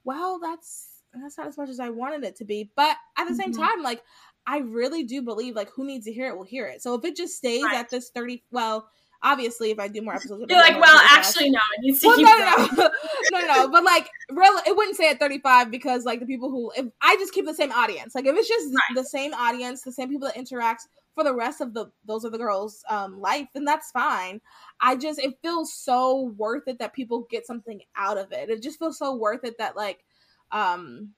[0.03, 3.35] well that's that's not as much as I wanted it to be, but at the
[3.35, 3.57] same Mhm.
[3.57, 4.03] time like
[4.45, 6.81] I really do believe like who needs to hear it will hear it.
[6.81, 7.77] So if it just stays Right.
[7.77, 8.89] at this thirty, well.
[9.23, 12.17] Obviously, if I do more episodes, You're like, well, actually, no, it needs to Well,
[12.17, 12.89] keep no, no, no,
[13.39, 13.67] no, no.
[13.69, 17.15] But like, real, it wouldn't say at 35 because like the people who, if I
[17.15, 18.95] just keep the same audience, like if it's just Right.
[18.95, 22.37] the same audience, the same people that interact for the rest of the those other
[22.37, 24.41] girls' um life, then that's fine.
[24.81, 28.49] I just it feels so worth it that people get something out of it.
[28.49, 30.03] It just feels so worth it that like,
[30.51, 31.11] um,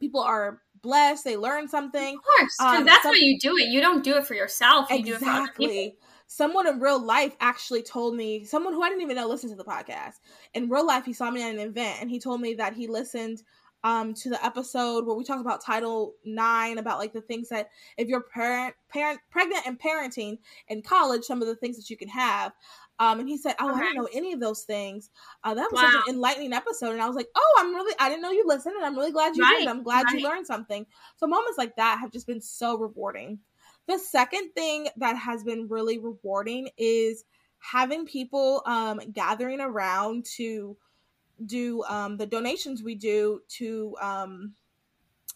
[0.00, 2.16] people are blessed, they learn something.
[2.16, 3.66] Of course, because Um, that's some- why you do it.
[3.68, 4.88] You don't do it for yourself.
[4.90, 5.98] You do it for other people.
[6.28, 9.56] Someone in real life actually told me, someone who I didn't even know listened to
[9.56, 10.16] the podcast.
[10.54, 12.86] In real life, he saw me at an event and he told me that he
[12.86, 13.42] listened
[13.84, 17.70] um to the episode where we talked about title nine about like the things that
[17.96, 21.96] if you're parent parent pregnant and parenting in college some of the things that you
[21.96, 22.52] can have.
[22.98, 23.82] Um and he said oh i Okay.
[23.82, 25.10] didn't know any of those things.
[25.44, 28.08] Uh that was such an enlightening episode and i was like oh i'm really i
[28.08, 30.46] didn't know you listened and i'm really glad you Right, did i'm glad you learned
[30.46, 30.86] something.
[31.16, 33.38] So moments like that have just been so rewarding
[33.88, 37.24] the second thing that has been really rewarding is
[37.58, 40.76] having people um, gathering around to
[41.46, 44.54] do um, the donations we do to um,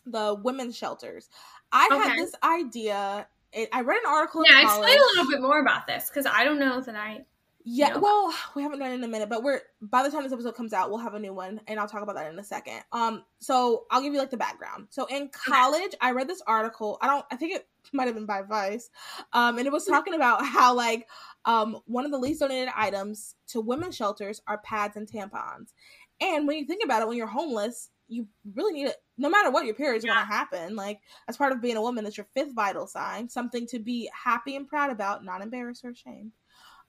[0.07, 1.29] the women's shelters.
[1.73, 2.09] I Okay.
[2.09, 3.27] had this idea.
[3.53, 4.45] It, I read an article.
[4.45, 7.25] Yeah, in explain a little bit more about this because I don't know that I.
[7.65, 8.01] Yeah, know.
[8.01, 10.55] well, we haven't done it in a minute, but we're by the time this episode
[10.55, 12.83] comes out, we'll have a new one, and I'll talk about that in a second.
[12.93, 14.89] Um, so I'll give you like the background.
[14.91, 16.99] So in college, I read this article.
[17.01, 18.91] I don't, I think it might have been by Vice,
[19.33, 21.09] um, and it was talking about how like
[21.45, 25.73] um one of the least donated items to women's shelters are pads and tampons,
[26.21, 28.97] and when you think about it, when you're homeless, you really need it.
[29.19, 30.15] No matter what your period's Yeah.
[30.15, 33.29] going to happen, like as part of being a woman, that's your fifth vital sign,
[33.29, 36.33] something to be happy and proud about, not embarrassed or ashamed.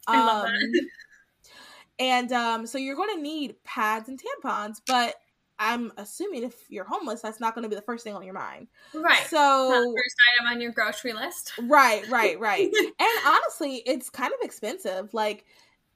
[0.07, 0.53] I love that.
[0.53, 0.71] Um,
[1.99, 5.15] and um, so you're going to need pads and tampons, but
[5.59, 8.33] I'm assuming if you're homeless, that's not going to be the first thing on your
[8.33, 8.67] mind.
[8.93, 9.25] Right.
[9.27, 11.53] So, the first item on your grocery list.
[11.61, 12.69] right, right, right.
[12.73, 15.13] and honestly, it's kind of expensive.
[15.13, 15.45] Like,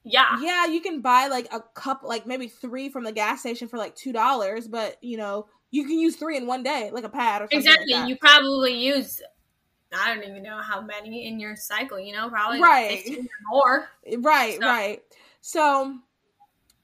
[0.04, 0.38] Yeah.
[0.40, 3.78] yeah, you can buy like a cup, like maybe three from the gas station for
[3.78, 7.10] like two dollars, but you know, you can use three in one day, like a
[7.10, 7.58] pad or something.
[7.58, 7.92] Exactly.
[7.94, 8.08] Like.
[8.08, 9.20] You probably use.
[9.92, 11.98] I don't even know how many in your cycle.
[11.98, 13.04] You know, probably Right.
[13.04, 13.88] 15 more.
[14.18, 15.02] Right, So- right.
[15.40, 15.98] So,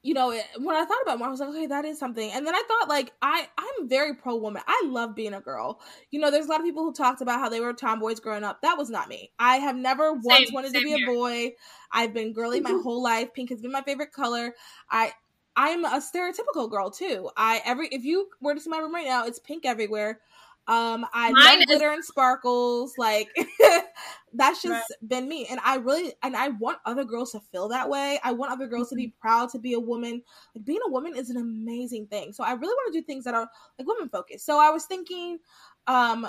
[0.02, 2.30] you know, it, when I thought about it, I was like, okay, that is something.
[2.30, 4.62] And then I thought, like, I I'm very pro woman.
[4.66, 5.80] I love being a girl.
[6.10, 8.44] You know, there's a lot of people who talked about how they were tomboys growing
[8.44, 8.60] up.
[8.60, 9.32] That was not me.
[9.38, 11.52] I have never once wanted to same be a boy.
[11.90, 13.32] I've been girly my whole life.
[13.32, 14.54] Pink has been my favorite color.
[14.90, 15.12] I
[15.56, 17.30] I'm a stereotypical girl too.
[17.36, 20.20] I every if you were to see my room right now, it's pink everywhere.
[20.66, 22.94] Um, I Mine love is- glitter and sparkles.
[22.96, 23.28] Like
[24.32, 25.08] that's just Right.
[25.08, 28.18] been me, and I really and I want other girls to feel that way.
[28.24, 29.04] I want other girls to Mm-hmm.
[29.04, 30.22] be proud to be a woman.
[30.54, 32.32] Like being a woman is an amazing thing.
[32.32, 33.48] So I really want to do things that are
[33.78, 34.46] like women focused.
[34.46, 35.38] So I was thinking,
[35.86, 36.26] um,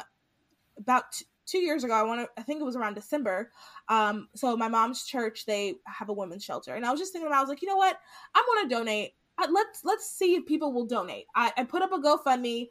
[0.77, 1.93] about t- two years ago.
[1.93, 2.29] I want to.
[2.37, 3.51] I think it was around December.
[3.87, 7.27] Um, so my mom's church they have a women's shelter, and I was just thinking,
[7.27, 7.97] about, I was like, you know what?
[8.35, 9.13] I'm gonna donate.
[9.37, 11.25] Uh, let's let's see if people will donate.
[11.35, 12.67] I, I put up a GoFundMe.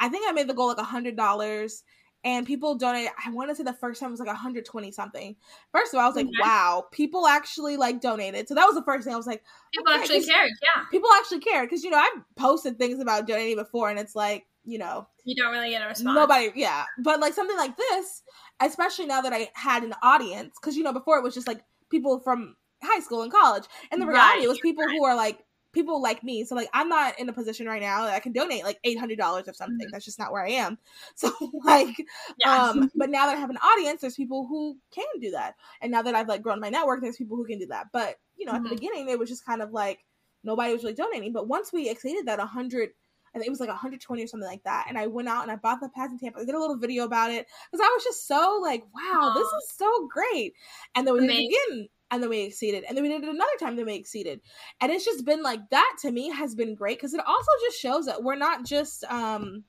[0.00, 1.82] I think I made the goal like a hundred dollars,
[2.24, 3.10] and people donated.
[3.24, 5.36] I want to say the first time it was like 120 something.
[5.72, 6.40] First of all, I was like, Okay.
[6.40, 8.48] wow, people actually like donated.
[8.48, 9.42] So that was the first thing I was like,
[9.74, 10.50] People Okay, actually cared.
[10.62, 14.14] Yeah, people actually cared because you know I've posted things about donating before, and it's
[14.16, 16.16] like you know you don't really get a response.
[16.16, 18.22] nobody yeah but like something like this
[18.60, 21.62] especially now that i had an audience because you know before it was just like
[21.90, 25.44] people from high school and college and the reality Right, was people who are like
[25.72, 28.32] people like me so like i'm not in a position right now that i can
[28.32, 29.92] donate like $800 of something Mhm.
[29.92, 30.78] that's just not where i am
[31.14, 31.30] so
[31.64, 32.46] like Yeah.
[32.46, 35.92] um but now that i have an audience there's people who can do that and
[35.92, 38.46] now that i've like grown my network there's people who can do that but you
[38.46, 38.64] know at Mhm.
[38.64, 40.04] the beginning it was just kind of like
[40.44, 42.90] nobody was really donating but once we exceeded that 100
[43.34, 44.86] I think it was like 120 or something like that.
[44.88, 46.42] And I went out and I bought the pads and tampons.
[46.42, 49.46] I did a little video about it because I was just so like, wow, this
[49.52, 50.54] is so great.
[50.94, 53.28] And then we did it again, and then we exceeded, and then we did it
[53.28, 54.40] another time, then we exceeded.
[54.80, 57.80] And it's just been like that to me has been great because it also just
[57.80, 59.64] shows that we're not just um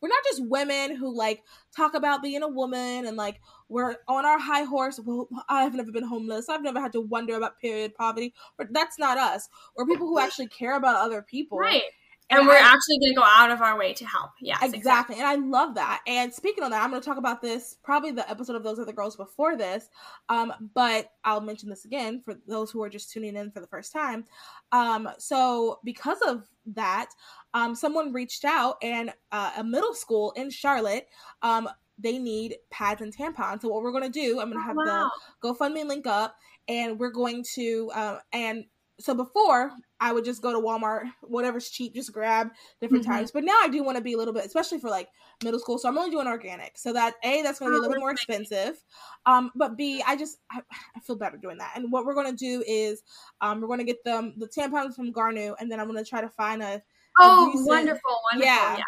[0.00, 1.42] we're not just women who like
[1.76, 4.98] talk about being a woman and like we're on our high horse.
[5.04, 6.48] Well, I've never been homeless.
[6.48, 8.34] I've never had to wonder about period poverty.
[8.56, 9.48] But that's not us.
[9.76, 11.58] We're people who actually care about other people.
[11.58, 11.82] right.
[12.30, 14.30] And, we're I- actually going to go out of our way to help.
[14.40, 15.16] Yes, exactly.
[15.16, 16.00] And I love that.
[16.06, 18.78] And speaking on that, I'm going to talk about this probably the episode of those
[18.78, 19.88] other girls before this.
[20.28, 23.66] Um, but I'll mention this again for those who are just tuning in for the
[23.66, 24.24] first time.
[24.72, 27.10] Um, so because of that,
[27.52, 31.08] um, someone reached out and uh, a middle school in Charlotte,
[31.42, 33.62] um, they need pads and tampons.
[33.62, 35.10] So what we're going to do, I'm going to have Oh, wow.
[35.42, 36.36] the GoFundMe link up,
[36.68, 38.64] and we're going to um, and
[38.98, 43.08] so before I would just go to Walmart, whatever's cheap, just grab different Mhm.
[43.08, 43.30] times.
[43.30, 45.08] But now I do want to be a little bit, especially for like
[45.44, 45.78] middle school.
[45.78, 47.94] So I'm only doing organic, so that a that's going to be a Oh, little
[47.94, 48.82] bit more expensive.
[49.26, 50.62] Um, but b I just I,
[50.96, 51.72] I feel better doing that.
[51.76, 53.02] And what we're going to do is
[53.40, 56.08] um, we're going to get them the tampons from Garnu, and then I'm going to
[56.08, 56.82] try to find a
[57.18, 58.46] Oh, recent- wonderful, wonderful.
[58.54, 58.76] Yeah.
[58.78, 58.84] Yeah.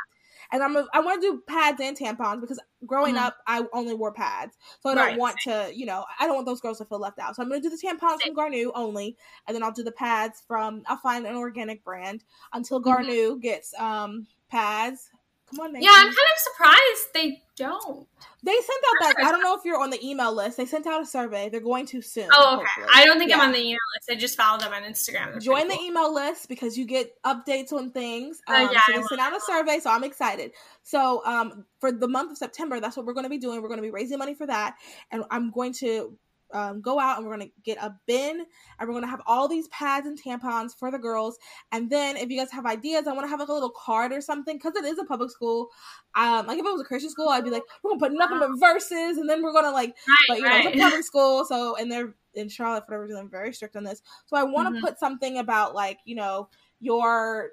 [0.52, 3.18] And I'm a, I want to do pads and tampons because growing Mhm.
[3.18, 6.34] up I only wore pads, so I don't Right, want to, you know, I don't
[6.36, 7.36] want those girls to feel left out.
[7.36, 8.32] So I'm going to do the tampons Same.
[8.32, 12.24] from Garnu only, and then I'll do the pads from I'll find an organic brand
[12.52, 12.82] until.
[12.82, 15.10] Garnu gets um pads.
[15.54, 15.82] Come on.
[15.82, 18.08] Yeah, I'm kind of surprised they don't.
[18.42, 20.56] they sent out that I don't know if you're on the email list.
[20.56, 21.48] They sent out a survey.
[21.50, 22.28] They're going to soon.
[22.32, 22.64] Oh, okay.
[22.76, 22.86] hopefully.
[22.94, 24.10] I don't think I'm on the email list.
[24.10, 25.32] I just follow them on Instagram.
[25.32, 28.40] They're Join the email list because you get updates on things.
[28.48, 30.52] Uh, Um, yeah, so they sent out a survey, so I'm excited.
[30.82, 33.60] So um, for the month of September, that's what we're going to be doing.
[33.60, 34.76] We're going to be raising money for that,
[35.10, 36.16] and I'm going to
[36.52, 38.44] um, go out and we're to get a bin,
[38.78, 41.38] and we're to have all these pads and tampons for the girls.
[41.72, 44.12] And then if you guys have ideas, I want to have like a little card
[44.12, 45.68] or something because it is a public school.
[46.14, 48.38] Um, like if it was a Christian school, I'd be like, we're to put nothing
[48.38, 51.44] but verses, and then we're to like Right, but you know, it's a public school,
[51.44, 54.02] so and they're in Charlotte for whatever reason, very strict on this.
[54.26, 54.82] So I want to Mhm.
[54.82, 56.48] put something about like you know
[56.80, 57.50] your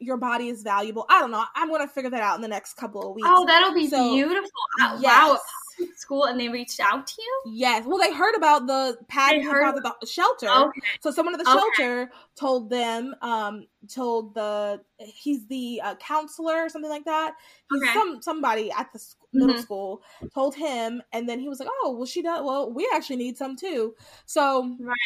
[0.00, 1.06] your body is valuable.
[1.08, 1.44] I don't know.
[1.54, 3.28] I'm gonna figure that out in the next couple of weeks.
[3.30, 4.50] oh, that'll be So, beautiful.
[4.80, 5.16] Uh, yes.
[5.18, 5.38] Wow,
[5.96, 7.42] school, and they reached out to you.
[7.52, 7.84] Yes.
[7.86, 10.48] Well, they heard about the pad heard- at the shelter.
[10.48, 10.80] Okay.
[11.00, 11.58] So someone at the Okay.
[11.58, 17.34] shelter told them, um, told the he's the uh, counselor or something like that.
[17.70, 17.92] He's Okay.
[17.92, 19.62] some somebody at the sc- middle Mhm.
[19.62, 22.42] school told him, and then he was like, "Oh, well, she does.
[22.44, 23.94] Well, we actually need some too."
[24.26, 24.96] So Right.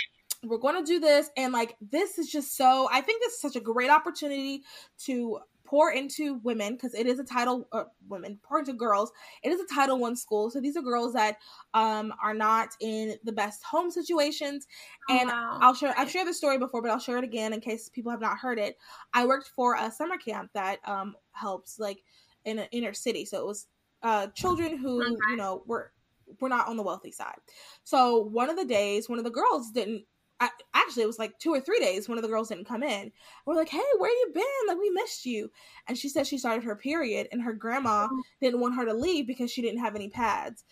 [0.44, 2.88] we're going to do this, and like this is just so.
[2.92, 4.62] I think this is such a great opportunity
[5.04, 9.50] to pour into women because it is a title uh, women pour into girls it
[9.52, 11.36] is a title one school so these are girls that
[11.74, 14.66] um are not in the best home situations
[15.08, 15.60] and Oh, wow.
[15.60, 15.92] I'll share.
[15.98, 18.38] I've shared the story before, but I'll share it again in case people have not
[18.38, 18.76] heard it.
[19.12, 22.04] I worked for a summer camp that um helps like
[22.44, 23.66] in an inner city, so it was
[24.02, 25.24] uh children who Okay.
[25.26, 25.92] you know were
[26.40, 27.38] were not on the wealthy side.
[27.84, 30.06] So one of the days, one of the girls didn't.
[30.40, 32.08] I, actually, it was like two or three days.
[32.08, 33.10] One of the girls didn't come in.
[33.44, 34.44] We're like, "Hey, where you been?
[34.68, 35.50] Like, we missed you."
[35.88, 38.22] And she said she started her period, and her grandma Oh.
[38.40, 40.64] didn't want her to leave because she didn't have any pads.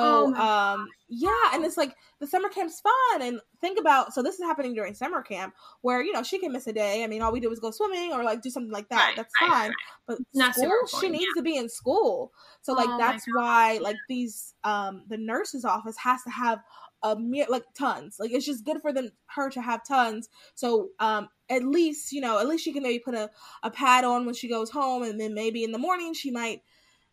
[0.00, 3.22] Oh So, my um, yeah, and it's like the summer camp's fun.
[3.22, 6.52] And think about so this is happening during summer camp where you know she can
[6.52, 7.04] miss a day.
[7.04, 9.06] I mean, all we did was go swimming or like do something like that.
[9.08, 9.68] Right, That's right, fine.
[9.70, 9.76] right.
[10.06, 12.32] But Not school, she needs to be in school.
[12.62, 16.60] So like Oh that's why like these um the nurse's office has to have
[17.02, 18.16] a mere like tons.
[18.20, 20.28] Like it's just good for them her to have tons.
[20.54, 23.30] So um at least you know at least she can maybe put a
[23.62, 26.62] a pad on when she goes home, and then maybe in the morning she might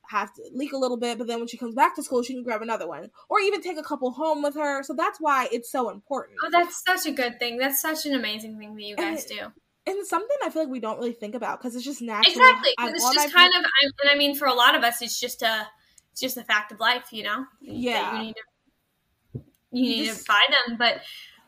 [0.07, 2.33] have to leak a little bit, but then when she comes back to school, she
[2.33, 4.81] can grab another one, or even take a couple home with her.
[4.81, 6.39] So that's why it's so important.
[6.43, 7.57] Oh, that's such a good thing.
[7.59, 9.45] That's such an amazing thing that you guys And- do.
[9.85, 12.31] And something I feel like we don't really think about because it's just natural.
[12.31, 12.71] Exactly.
[12.77, 13.63] 'cause I- It's just kind of.
[13.63, 15.67] I, and I mean, for a lot of us, it's just a,
[16.11, 17.45] it's just a fact of life, you know.
[17.61, 18.17] Yeah.
[18.19, 18.41] You need to.
[19.71, 21.01] You need just- to buy them, but,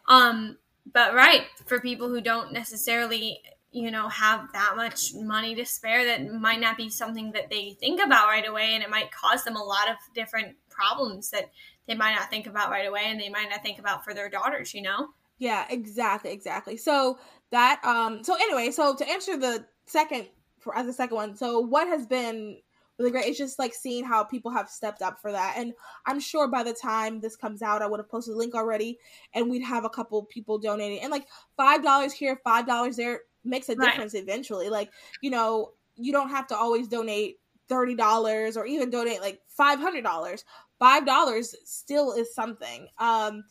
[0.08, 0.58] um,
[0.92, 6.06] but right for people who don't necessarily, you know, have that much money to spare,
[6.06, 9.44] that might not be something that they think about right away, and it might cause
[9.44, 11.52] them a lot of different problems that
[11.88, 14.30] they might not think about right away, and they might not think about for their
[14.30, 15.10] daughters, you know.
[15.38, 16.78] Yeah, exactly, exactly.
[16.78, 17.18] So
[17.50, 20.28] that um so anyway, so to answer the second
[20.60, 22.62] for as the second one, so what has been
[23.02, 25.56] really great is just like seeing how people have stepped up for that.
[25.58, 25.74] And
[26.06, 28.98] I'm sure by the time this comes out, I would have posted a link already
[29.34, 31.00] and we'd have a couple people donating.
[31.02, 33.90] And like five dollars here, five dollars there makes a Right.
[33.90, 34.70] difference eventually.
[34.70, 39.42] Like, you know, you don't have to always donate thirty dollars or even donate like
[39.48, 40.46] five hundred dollars.
[40.80, 42.88] Five dollars still is something.
[43.00, 43.44] Um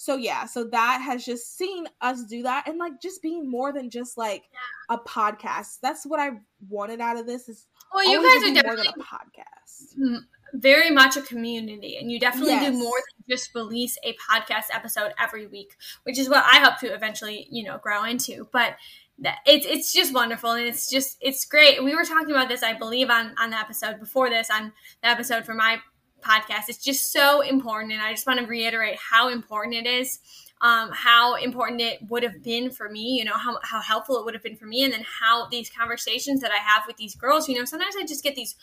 [0.00, 3.72] so yeah, so that has just seen us do that and like just being more
[3.72, 4.44] than just like
[4.90, 5.80] a podcast.
[5.82, 6.30] That's what I
[6.68, 10.20] wanted out of this is Well, you always guys are definitely a podcast.
[10.54, 12.72] very much a community and you definitely Yes.
[12.72, 16.78] do more than just release a podcast episode every week which is what i hope
[16.78, 18.76] to eventually you know grow into but
[19.18, 22.62] that it's it's just wonderful and it's just it's great we were talking about this
[22.62, 24.72] i believe on on the episode before this on
[25.02, 25.78] the episode for my
[26.22, 30.18] podcast it's just so important and i just want to reiterate how important it is
[30.60, 34.24] um, how important it would have been for me, you know, how, how helpful it
[34.24, 37.14] would have been for me, and then how these conversations that I have with these
[37.14, 38.56] girls, you know, sometimes I just get these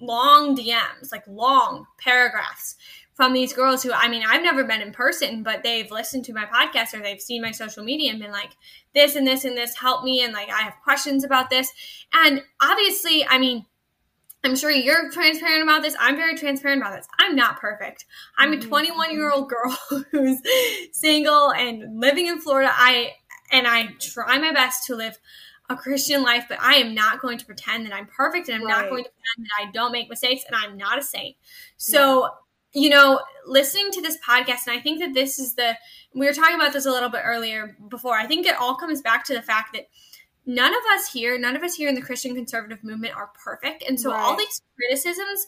[0.00, 2.76] long DMs, like long paragraphs
[3.14, 6.32] from these girls who, I mean, I've never met in person, but they've listened to
[6.32, 8.52] my podcast or they've seen my social media and been like,
[8.94, 10.22] this and this and this help me.
[10.22, 11.68] And like, I have questions about this.
[12.12, 13.66] And obviously, I mean,
[14.44, 15.96] I'm sure you're transparent about this.
[15.98, 17.08] I'm very transparent about this.
[17.18, 18.04] I'm not perfect.
[18.36, 19.76] I'm a Mhm, 21 year old girl
[20.10, 20.40] who's
[20.92, 22.70] single and living in Florida.
[22.72, 23.14] I
[23.50, 25.18] and I try my best to live
[25.70, 28.66] a Christian life, but I am not going to pretend that I'm perfect and I'm
[28.66, 31.36] not going to pretend that I don't make mistakes and I'm not a saint.
[31.76, 32.30] So,
[32.72, 35.76] you know, listening to this podcast, and I think that this is the,
[36.14, 38.14] we were talking about this a little bit earlier before.
[38.14, 39.88] I think it all comes back to the fact that
[40.48, 43.84] none of us here, none of us here in the Christian conservative movement are perfect.
[43.86, 45.46] And so all these criticisms,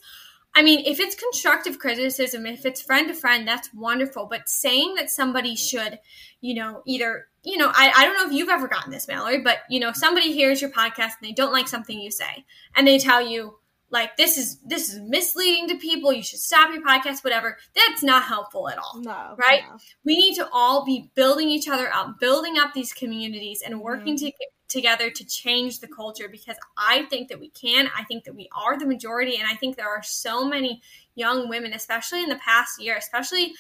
[0.55, 4.27] I mean, if it's constructive criticism, if it's friend to friend, that's wonderful.
[4.27, 5.99] But saying that somebody should,
[6.43, 9.41] you know, either, you know, I, I don't know if you've ever gotten this, Mallory,
[9.41, 12.45] but, you know, somebody hears your podcast and they don't like something you say
[12.77, 13.57] and they tell you,
[13.93, 17.57] like, this is this is misleading to people, you should stop your podcast, whatever.
[17.75, 19.35] That's not helpful at all No.
[19.37, 19.63] Right?
[19.69, 19.79] no.
[20.05, 24.15] we need to all be building each other up, building up these communities, and working
[24.15, 24.19] Mhm.
[24.31, 24.33] to,
[24.71, 27.91] together to change the culture because I think that we can.
[27.97, 29.37] I think that we are the majority.
[29.37, 30.81] And I think there are so many
[31.15, 33.53] young women, especially in the past year, especially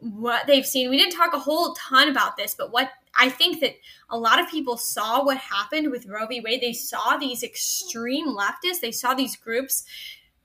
[0.00, 0.90] what they've seen.
[0.90, 3.74] We didn't talk a whole ton about this, but what I think that
[4.08, 6.40] a lot of people saw what happened with Roe v.
[6.40, 6.60] Wade.
[6.60, 9.84] They saw these extreme leftists, they saw these groups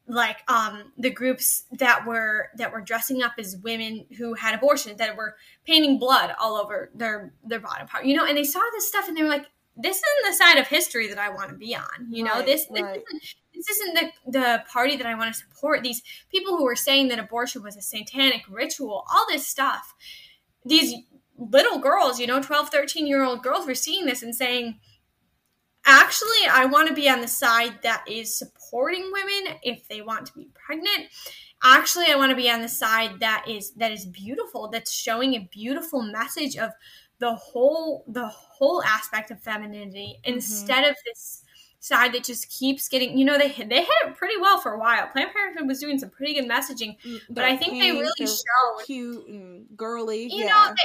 [0.07, 4.95] like um the groups that were that were dressing up as women who had abortion
[4.97, 8.61] that were painting blood all over their their bottom part you know and they saw
[8.73, 11.49] this stuff and they were like this isn't the side of history that i want
[11.49, 12.35] to be on you know?
[12.35, 13.03] Right, this this right.
[13.07, 15.81] isn't this isn't the, the party that i want to support.
[15.81, 19.93] These people who were saying that abortion was a satanic ritual all this stuff.
[20.65, 20.95] These
[21.37, 24.79] little girls you know 12 13 year old girls were seeing this and saying
[25.85, 30.25] actually i want to be on the side that is supporting women if they want
[30.25, 31.07] to be pregnant.
[31.63, 35.33] Actually i want to be on the side that is that is beautiful that's showing
[35.33, 36.71] a beautiful message of
[37.19, 41.43] the whole the whole aspect of femininity instead of this
[41.79, 44.79] side that just keeps getting you know they they hit it pretty well for a
[44.79, 48.25] while planned parenthood was doing some pretty good messaging Mm, but i think they really
[48.25, 50.23] showed cute and girly.
[50.27, 50.47] you yeah.
[50.47, 50.83] know they,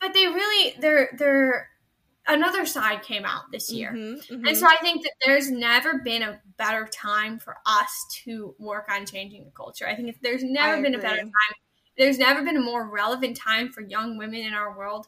[0.00, 1.70] but they really they're they're
[2.26, 4.58] another side came out this year Mhm, and mhm.
[4.58, 9.06] so I think that there's never been a better time for us to work on
[9.06, 9.86] changing the culture.
[9.88, 11.54] I think if there's never I been a better time.
[11.96, 15.06] There's never been a more relevant time for young women in our world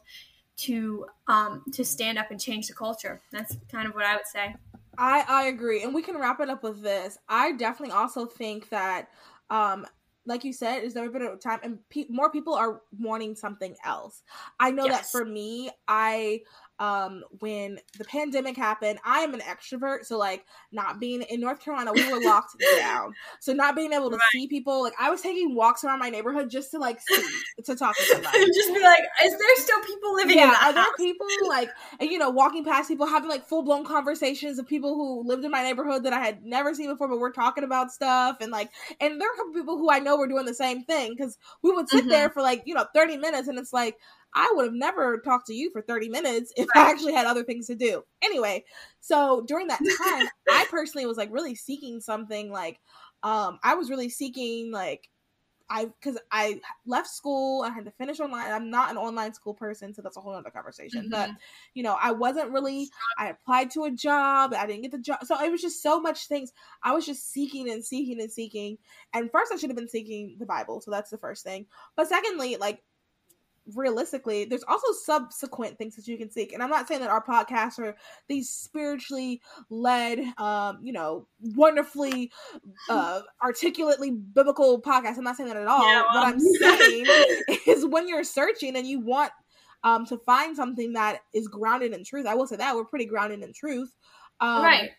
[0.57, 3.21] to um to stand up and change the culture.
[3.31, 4.55] That's kind of what I would say.
[4.97, 7.17] I I agree, and we can wrap it up with this.
[7.29, 9.09] I definitely also think that,
[9.49, 9.85] um,
[10.25, 13.75] like you said, there's never been a time, and pe- more people are wanting something
[13.85, 14.23] else.
[14.59, 16.41] I know that for me, I
[16.79, 21.59] um when the pandemic happened i am an extrovert so like not being in north
[21.59, 24.31] carolina we were locked down so not being able to Right.
[24.31, 27.75] see people like i was taking walks around my neighborhood just to like see to
[27.75, 30.73] talk to somebody just be like, is there still people living in yeah, the are
[30.73, 34.67] there people like and you know walking past people having like full blown conversations of
[34.67, 37.63] people who lived in my neighborhood that I had never seen before, but we're talking
[37.63, 38.69] about stuff and like
[38.99, 41.87] and there are people who I know were doing the same thing because we would
[41.87, 42.09] sit Mhm.
[42.09, 43.97] there for like you know thirty minutes and it's like
[44.33, 47.43] I would have never talked to you for thirty minutes if I actually had other
[47.43, 48.03] things to do.
[48.21, 48.65] Anyway,
[48.99, 52.79] so during that time, I personally was like really seeking something like
[53.23, 55.09] um I was really seeking like
[55.69, 58.51] I because I left school, I had to finish online.
[58.51, 61.09] I'm not an online school person, so that's a whole other conversation.
[61.09, 61.29] But
[61.73, 62.89] you know, I wasn't really.
[63.17, 65.99] I applied to a job, I didn't get the job, so it was just so
[65.99, 66.53] much things.
[66.83, 68.77] I was just seeking and seeking and seeking.
[69.13, 71.65] And first, I should have been seeking the Bible, so that's the first thing.
[71.95, 72.81] But secondly, like
[73.75, 76.53] realistically, there's also subsequent things that you can seek.
[76.53, 77.95] And I'm not saying that our podcasts are
[78.27, 82.31] these spiritually led, um, you know, wonderfully
[82.89, 85.17] uh articulately biblical podcasts.
[85.17, 85.87] I'm not saying that at all.
[85.87, 86.27] Yeah, what.
[86.27, 87.05] I'm saying
[87.65, 89.31] is when you're searching and you want
[89.83, 92.25] um to find something that is grounded in truth.
[92.25, 93.93] I will say that we're pretty grounded in truth.
[94.39, 94.89] Um, right.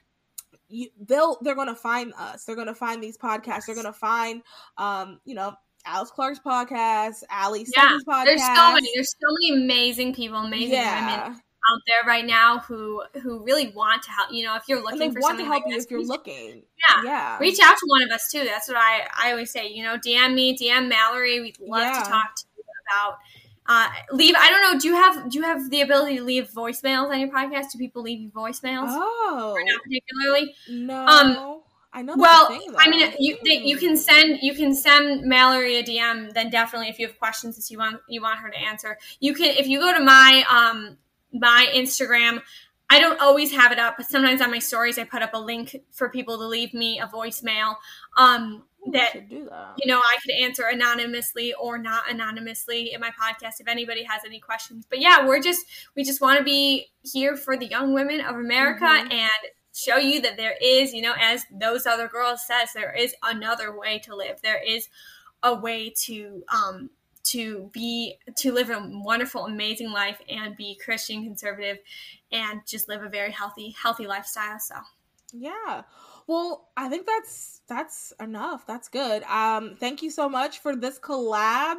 [0.69, 2.45] you, they'll they're gonna find us.
[2.45, 3.66] They're gonna find these podcasts.
[3.66, 4.43] They're gonna find
[4.77, 5.55] um, you know,
[5.89, 8.24] Alex Clark's podcast, Ali Yeah, Sunny's podcast.
[8.26, 8.89] There's so many.
[8.95, 11.36] There's so many amazing people, amazing women
[11.70, 14.32] out there right now who who really want to help.
[14.32, 15.84] You know, if you're and looking they for want to something help like you this,
[15.84, 16.62] if you're reach- looking.
[16.89, 17.03] Yeah.
[17.05, 18.45] Yeah, reach out to one of us too.
[18.45, 19.68] That's what I I always say.
[19.68, 21.41] You know, DM me, DM Mallory.
[21.41, 22.03] We'd love Yeah.
[22.03, 23.18] to talk to you about.
[23.70, 24.34] Uh, leave.
[24.39, 24.80] I don't know.
[24.80, 27.72] Do you have do you have the ability to leave voicemails on your podcast?
[27.72, 28.86] Do people leave you voicemails?
[28.89, 30.55] Oh Or not particularly.
[30.70, 31.61] no, Um,
[31.93, 32.14] I know.
[32.16, 33.86] Well, thing, I mean, you they, you Hmm.
[33.86, 36.32] can send you can send Mallory a DM.
[36.34, 39.34] Then definitely, if you have questions that you want you want her to answer, you
[39.34, 39.57] can.
[39.57, 40.99] If you go to my um
[41.32, 42.43] my Instagram,
[42.91, 45.39] I don't always have it up, but sometimes on my stories I put up a
[45.41, 47.76] link for people to leave me a voicemail.
[48.16, 49.74] Um, that should do that.
[49.78, 54.22] you know I could answer anonymously or not anonymously in my podcast if anybody has
[54.24, 54.86] any questions.
[54.89, 55.64] But yeah, we're just
[55.97, 59.12] we just want to be here for the young women of America Mhm.
[59.12, 59.30] and
[59.79, 63.76] show you that there is, you know, as those other girls says, there is another
[63.76, 64.41] way to live.
[64.43, 64.89] There is
[65.43, 66.91] a way to um
[67.24, 71.79] to be to live a wonderful amazing life and be christian conservative
[72.33, 74.74] and just live a very healthy healthy lifestyle so
[75.33, 75.83] Yeah.
[76.26, 78.66] Well, I think that's that's enough.
[78.66, 79.22] That's good.
[79.24, 81.76] Um, thank you so much for this collab.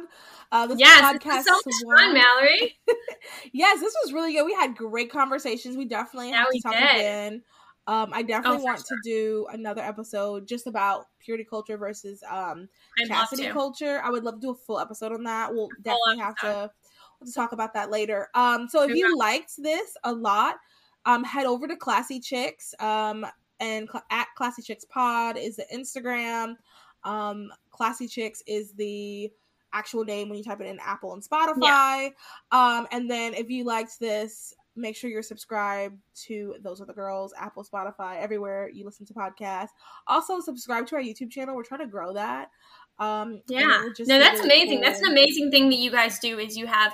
[0.52, 1.44] Uh, this yes podcast.
[1.44, 2.78] so much fun mallory
[3.52, 4.44] yes, this was really good.
[4.44, 5.76] We had great conversations.
[5.76, 6.82] We definitely Yeah, have to talk did.
[6.82, 7.42] again.
[7.90, 12.68] Um, I definitely Oh, want to do another episode just about purity culture versus um
[13.08, 14.00] chastity culture.
[14.04, 15.52] I would love to do a full episode on that.
[15.52, 16.70] We'll definitely have to,
[17.18, 18.28] we'll to talk about that later.
[18.34, 20.56] Um, so if We you liked this a lot,
[21.04, 22.74] um, head over to Classy Chicks.
[22.78, 23.26] Um,
[23.58, 26.54] and cl- at Classy Chicks Pod is the Instagram.
[27.02, 29.32] Um, Classy Chicks is the
[29.72, 32.12] actual name when you type it in Apple and Spotify.
[32.52, 37.32] Um, and then if you liked this, make sure you're subscribed to Those Other Girls,
[37.38, 39.70] Apple, Spotify, everywhere you listen to podcasts.
[40.06, 41.56] Also, subscribe to our YouTube channel.
[41.56, 42.50] We're trying to grow that.
[42.98, 46.38] Um, yeah just no that's really amazing that's an amazing thing that you guys do
[46.38, 46.92] is you have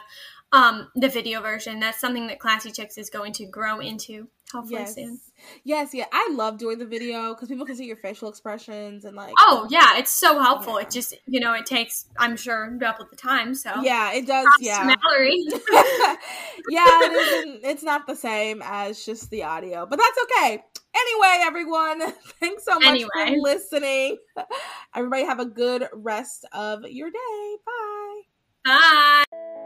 [0.53, 4.81] um the video version that's something that classy chicks is going to grow into hopefully
[4.81, 4.97] Yes.
[5.65, 6.07] Yes, yeah.
[6.13, 9.35] I love doing the video because people can see your facial expressions and like.
[9.39, 10.87] oh yeah it's so helpful Yeah.
[10.87, 14.45] it just you know it takes i'm sure double the time so Yeah, it does.
[14.45, 14.85] Props Yeah.
[15.03, 15.37] mallory
[16.71, 17.65] yeah, it isn't.
[17.65, 20.63] It's not the same as just the audio, but that's okay.
[20.95, 22.01] Anyway, everyone,
[22.41, 23.09] thanks so much Anyway.
[23.15, 24.17] for listening.
[24.95, 27.57] Everybody have a good rest of your day.
[27.67, 28.21] Bye.
[28.65, 29.66] bye